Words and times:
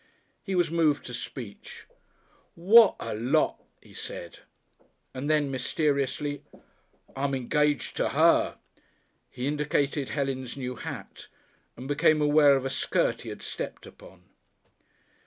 He 0.41 0.55
was 0.55 0.71
moved 0.71 1.05
to 1.05 1.13
speech. 1.13 1.85
"What 2.55 2.95
a 2.99 3.13
Lot!" 3.13 3.61
he 3.83 3.93
said, 3.93 4.39
and 5.13 5.29
then 5.29 5.51
mysteriously, 5.51 6.41
"I'm 7.15 7.35
engaged 7.35 7.97
to 7.97 8.09
her." 8.09 8.57
He 9.29 9.45
indicated 9.45 10.09
Helen's 10.09 10.57
new 10.57 10.73
hat, 10.75 11.27
and 11.77 11.87
became 11.87 12.19
aware 12.19 12.55
of 12.55 12.65
a 12.65 12.69
skirt 12.71 13.21
he 13.21 13.29
had 13.29 13.43
stepped 13.43 13.85
upon. 13.85 14.23